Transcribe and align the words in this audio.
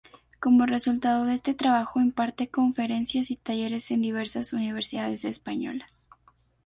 Como 0.39 0.65
resultado 0.65 1.25
de 1.25 1.35
este 1.35 1.53
trabajo 1.53 2.01
imparte 2.01 2.47
conferencias 2.47 3.29
y 3.29 3.35
talleres 3.35 3.91
en 3.91 4.01
diversas 4.01 4.51
universidades 4.51 5.25
españolas. 5.25 6.07